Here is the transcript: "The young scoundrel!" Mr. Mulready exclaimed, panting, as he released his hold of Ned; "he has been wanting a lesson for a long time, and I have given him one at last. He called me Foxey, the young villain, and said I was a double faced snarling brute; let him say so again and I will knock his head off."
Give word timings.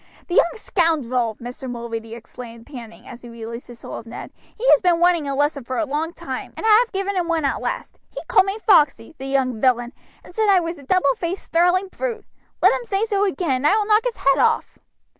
"The 0.29 0.33
young 0.33 0.49
scoundrel!" 0.55 1.35
Mr. 1.35 1.69
Mulready 1.69 2.15
exclaimed, 2.15 2.65
panting, 2.65 3.07
as 3.07 3.21
he 3.21 3.29
released 3.29 3.67
his 3.67 3.83
hold 3.83 3.99
of 3.99 4.05
Ned; 4.07 4.31
"he 4.57 4.67
has 4.71 4.81
been 4.81 4.99
wanting 4.99 5.27
a 5.27 5.35
lesson 5.35 5.63
for 5.63 5.77
a 5.77 5.85
long 5.85 6.11
time, 6.11 6.55
and 6.57 6.65
I 6.65 6.69
have 6.79 6.91
given 6.91 7.15
him 7.15 7.27
one 7.27 7.45
at 7.45 7.61
last. 7.61 7.99
He 8.09 8.19
called 8.27 8.47
me 8.47 8.57
Foxey, 8.65 9.13
the 9.19 9.27
young 9.27 9.61
villain, 9.61 9.93
and 10.23 10.33
said 10.33 10.49
I 10.49 10.59
was 10.59 10.79
a 10.79 10.83
double 10.87 11.13
faced 11.17 11.51
snarling 11.51 11.89
brute; 11.89 12.25
let 12.63 12.73
him 12.73 12.85
say 12.85 13.05
so 13.05 13.25
again 13.25 13.51
and 13.57 13.67
I 13.67 13.77
will 13.77 13.85
knock 13.85 14.05
his 14.05 14.17
head 14.17 14.39
off." 14.39 14.79